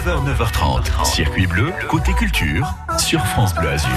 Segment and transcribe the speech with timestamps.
[0.00, 1.04] 9h, 9h30.
[1.04, 2.66] Circuit bleu, côté culture,
[2.98, 3.90] sur France Bleu Azur.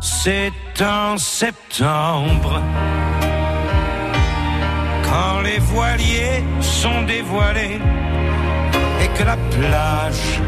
[0.00, 2.60] C'est en septembre,
[5.02, 7.80] quand les voiliers sont dévoilés
[9.02, 10.40] et que la plage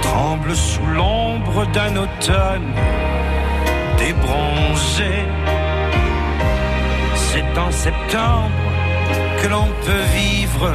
[0.00, 2.72] tremble sous l'ombre d'un automne
[3.98, 5.26] débronzé.
[7.14, 8.50] C'est en septembre
[9.42, 10.72] que l'on peut vivre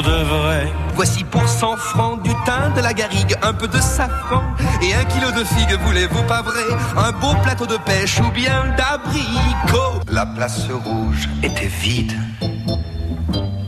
[0.00, 0.72] pour de vrai.
[0.94, 4.42] Voici pour 100 francs du thym, de la garrigue, un peu de safran
[4.82, 6.64] et un kilo de figues, voulez-vous pas vrai?
[6.96, 10.00] Un beau plateau de pêche ou bien d'abricot?
[10.10, 12.12] La place rouge était vide.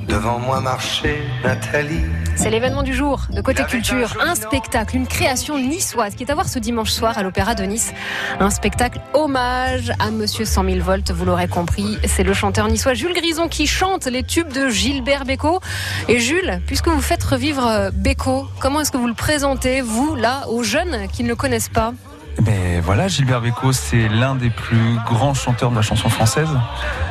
[0.09, 2.05] Devant moi marchait Nathalie.
[2.35, 6.35] C'est l'événement du jour de Côté Culture, un spectacle, une création niçoise qui est à
[6.35, 7.93] voir ce dimanche soir à l'Opéra de Nice.
[8.41, 11.99] Un spectacle hommage à Monsieur 100 000 volts, vous l'aurez compris.
[12.07, 15.61] C'est le chanteur niçois Jules Grison qui chante les tubes de Gilbert Bécaud.
[16.09, 20.49] Et Jules, puisque vous faites revivre Bécaud, comment est-ce que vous le présentez, vous, là,
[20.49, 21.93] aux jeunes qui ne le connaissent pas?
[22.41, 26.49] Mais voilà, Gilbert Bécaud, c'est l'un des plus grands chanteurs de la chanson française,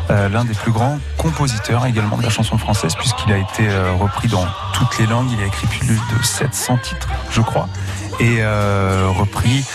[0.09, 3.93] euh, l'un des plus grands compositeurs également de la chanson française, puisqu'il a été euh,
[3.93, 5.29] repris dans toutes les langues.
[5.31, 7.69] Il a écrit plus de 700 titres, je crois,
[8.19, 9.65] et euh, repris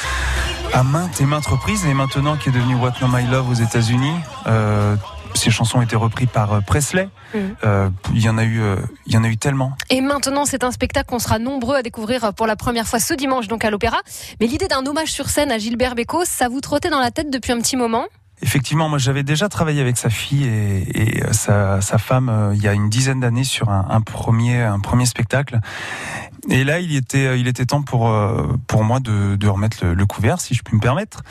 [0.74, 1.86] à maintes et maintes reprises.
[1.86, 4.14] Et maintenant, qui est devenu What No My Love aux États-Unis,
[5.36, 7.08] ces chansons ont été reprises par euh, Presley.
[7.34, 7.38] Mm.
[7.64, 9.76] Euh, il y en a eu, euh, il y en a eu tellement.
[9.90, 13.14] Et maintenant, c'est un spectacle qu'on sera nombreux à découvrir pour la première fois ce
[13.14, 13.98] dimanche, donc à l'Opéra.
[14.40, 17.30] Mais l'idée d'un hommage sur scène à Gilbert Bécaud, ça vous trottait dans la tête
[17.30, 18.06] depuis un petit moment?
[18.42, 22.90] Effectivement, moi j'avais déjà travaillé avec sa fille et, sa, femme il y a une
[22.90, 25.58] dizaine d'années sur un, premier, un premier spectacle.
[26.48, 29.84] Et là, il était, euh, il était temps pour euh, pour moi de, de remettre
[29.84, 31.22] le, couvert, si je puis me permettre,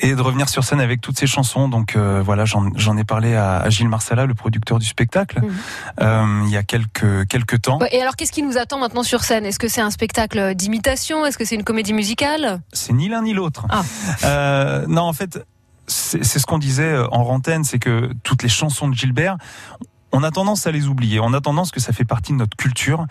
[0.00, 1.68] et de revenir sur scène avec toutes ces chansons.
[1.68, 6.44] Donc euh, voilà, j'en ai parlé à, Gilles Marsala, le producteur du spectacle, mhm.
[6.46, 7.78] il y a quelques quelques temps.
[7.90, 9.44] Et alors, qu'est-ce qui nous attend maintenant sur scène?
[9.44, 11.26] Est-ce que c'est un spectacle d'imitation?
[11.26, 12.60] Est-ce que c'est une comédie musicale?
[12.72, 13.66] C'est ni l'un ni l'autre.
[13.70, 14.82] Ah.
[14.88, 15.38] non, en fait,
[15.86, 19.36] c'est ce qu'on disait en rantaine, c'est que toutes les chansons de Gilbert,
[20.16, 21.20] on a tendance à les oublier.
[21.20, 23.04] On a tendance que ça fait partie de notre culture.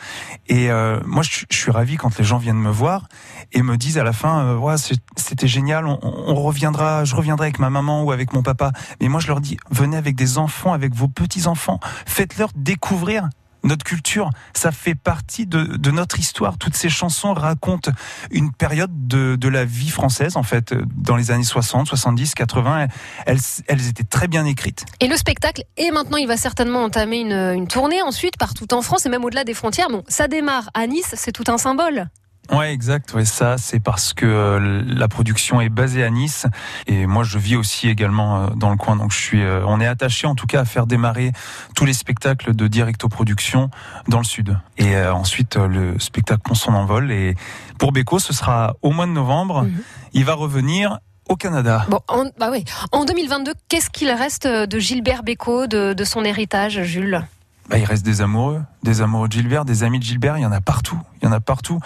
[0.48, 3.08] Et euh, moi, je, suis ravi quand les gens viennent me voir
[3.54, 4.78] et me disent à la fin, euh,
[5.16, 5.86] c'était génial.
[5.86, 8.72] On, on, reviendra, je reviendrai avec ma maman ou avec mon papa.
[9.02, 11.80] Mais moi, je leur dis, venez avec des enfants, avec vos petits enfants.
[12.08, 13.30] Faites-leur découvrir
[13.66, 16.58] notre culture, ça fait partie de, notre histoire.
[16.58, 17.92] Toutes ces chansons racontent
[18.32, 22.88] une période de, la vie française, en fait, dans les années 60, 70, 80.
[23.26, 23.38] Elles,
[23.68, 24.86] elles étaient très bien écrites.
[25.00, 28.82] Et le spectacle, et maintenant, il va certainement entamer une, une tournée ensuite partout en
[28.82, 29.90] France et même au-delà des frontières.
[29.90, 32.10] Bon, ça démarre à Nice, c'est tout un symbole.
[32.52, 33.14] Ouais, exact.
[33.14, 36.46] Ouais, ça, c'est parce que euh, la production est basée à Nice
[36.88, 38.96] et moi, je vis aussi également euh, dans le coin.
[38.96, 41.32] Donc, je suis, euh, on est attaché en tout cas à faire démarrer
[41.76, 43.70] tous les spectacles de Directo Production
[44.08, 44.58] dans le sud.
[44.78, 47.12] Et ensuite, le spectacle prend son envol.
[47.12, 47.36] Et
[47.80, 49.64] pour Beko, ce sera au mois de novembre.
[49.64, 49.82] Mhm.
[50.14, 51.86] Il va revenir au Canada.
[51.90, 52.64] Bon, en, bah oui.
[52.92, 57.26] En 2022, qu'est-ce qu'il reste de Gilbert Bécaud, de, de son héritage, Jules?
[57.70, 60.46] Bah, il reste des amoureux, des amoureux de Gilbert, des amis de Gilbert, il y
[60.46, 61.80] en a partout, il y en a partout.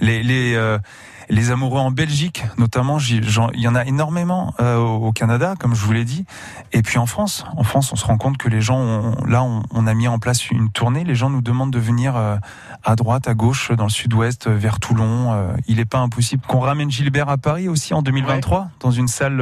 [0.00, 0.78] Les les euh,
[1.28, 5.82] les amoureux en Belgique, notamment, il y en a énormément euh, au Canada, comme je
[5.82, 6.26] vous l'ai dit,
[6.72, 7.46] et puis en France.
[7.56, 10.18] En France, on se rend compte que les gens, ont, là, on, a mis en
[10.18, 11.04] place une tournée.
[11.04, 12.36] Les gens nous demandent de venir euh,
[12.84, 15.54] à droite, à gauche, dans le sud-ouest, vers Toulon.
[15.68, 19.40] il n'est pas impossible qu'on ramène Gilbert à Paris aussi en 2023, dans une salle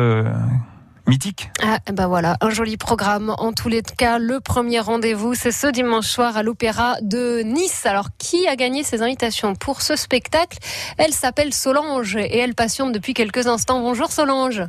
[1.10, 1.50] mythique.
[1.60, 3.34] Ah, ben voilà, un joli programme.
[3.38, 7.84] En tous les cas, le premier rendez-vous, c'est ce dimanche soir à l'Opéra de Nice.
[7.84, 10.58] Alors, qui a gagné ces invitations pour ce spectacle?
[10.98, 13.80] Elle s'appelle Solange et elle patiente depuis quelques instants.
[13.80, 14.62] Bonjour Solange.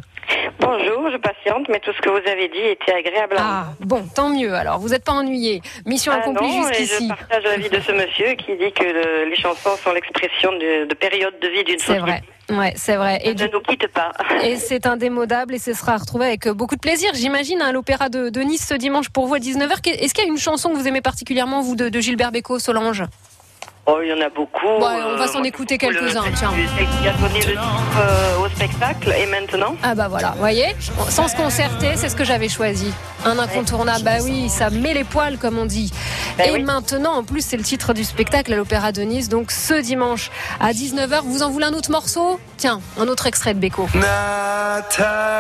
[0.59, 3.35] Bonjour, je patiente, mais tout ce que vous avez dit était agréable.
[3.37, 4.53] Ah, bon, tant mieux.
[4.53, 5.61] Alors, vous n'êtes pas ennuyé.
[5.85, 7.09] Mission ah accomplie jusqu'ici.
[7.09, 10.93] Je partage l'avis de ce monsieur qui dit que les chansons sont l'expression de, de,
[10.93, 11.99] période de vie d'une société.
[11.99, 12.21] C'est vrai.
[12.49, 13.19] Ouais, c'est vrai.
[13.23, 14.11] Et ne nous quitte pas.
[14.43, 17.11] Et c'est indémodable et ce sera retrouvé avec beaucoup de plaisir.
[17.13, 19.87] J'imagine à hein, l'Opéra de, Nice ce dimanche pour vous à 19h.
[19.87, 22.59] Est-ce qu'il y a une chanson que vous aimez particulièrement, vous, de, de Gilbert Bécaud,
[22.59, 23.03] Solange?
[23.87, 24.67] Oh, il y en a beaucoup.
[24.67, 24.79] on
[25.17, 26.51] va s'en euh, écouter quelques-uns, tiens.
[26.55, 29.75] Il a donné le titre euh, au spectacle et maintenant.
[29.81, 30.75] Ah bah voilà, vous voyez,
[31.09, 32.93] sans se concerter, c'est ce que j'avais choisi.
[33.25, 35.91] Un incontournable, bah oui, ça met les poils comme on dit.
[36.37, 39.49] Bah et maintenant, en plus, c'est le titre du spectacle à l'Opéra de Nice, donc
[39.49, 40.29] ce dimanche
[40.59, 41.21] à 19h.
[41.23, 42.39] Vous en voulez un autre morceau?
[42.57, 43.87] Tiens, un autre extrait de Beko.
[43.95, 45.31] Nathalie.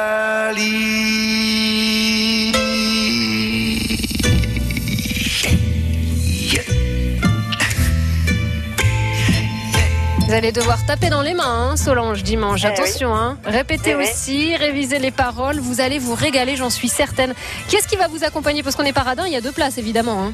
[10.31, 12.61] Vous allez devoir taper dans les mains, hein, Solange, dimanche.
[12.63, 13.37] Eh Attention, hein.
[13.43, 15.59] répétez eh aussi, révisez les paroles.
[15.59, 17.33] Vous allez vous régaler, j'en suis certaine.
[17.67, 18.63] Qu'est-ce qui va vous accompagner?
[18.63, 20.23] Parce qu'on est paradin, il y a deux places, évidemment.
[20.23, 20.33] Hein.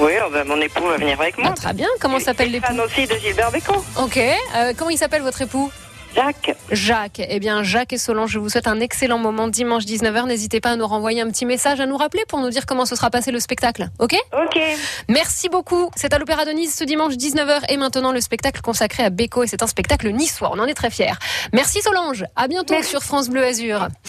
[0.00, 1.50] Oui, oh, bah, mon époux va venir avec moi.
[1.52, 1.86] Ah, très bien.
[2.00, 3.84] Comment s'appelle l'époux fan aussi de Gilbert Bécaud.
[4.02, 4.16] Ok.
[4.16, 5.70] Euh, comment il s'appelle votre époux?
[6.14, 6.56] Jacques.
[6.70, 7.22] Jacques.
[7.28, 10.26] Eh bien, Jacques et Solange, je vous souhaite un excellent moment dimanche 19h.
[10.26, 12.84] N'hésitez pas à nous renvoyer un petit message, à nous rappeler pour nous dire comment
[12.84, 13.88] se sera passé le spectacle.
[13.98, 14.16] Ok?
[14.32, 14.60] Ok.
[15.08, 15.90] Merci beaucoup.
[15.96, 19.44] C'est à l'Opéra de Nice ce dimanche 19h et maintenant le spectacle consacré à Beko
[19.44, 20.50] et c'est un spectacle niçois.
[20.52, 21.14] On en est très fiers.
[21.52, 22.24] Merci Solange.
[22.36, 22.90] À bientôt Merci.
[22.90, 23.88] sur France Bleu Azur.